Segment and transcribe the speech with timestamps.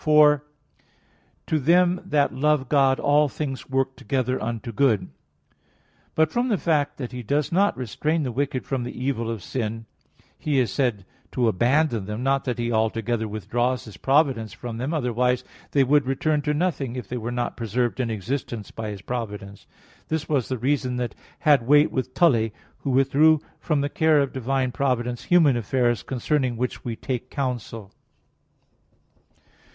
[0.03, 0.43] For
[1.45, 5.07] "to them that love God, all things work together unto good" (Rom.
[5.09, 5.13] 8:28).
[6.15, 9.43] But from the fact that He does not restrain the wicked from the evil of
[9.43, 9.85] sin,
[10.39, 14.91] He is said to abandon them: not that He altogether withdraws His providence from them;
[14.91, 19.03] otherwise they would return to nothing, if they were not preserved in existence by His
[19.03, 19.67] providence.
[20.07, 24.33] This was the reason that had weight with Tully, who withdrew from the care of
[24.33, 27.91] divine providence human affairs concerning which we take counsel.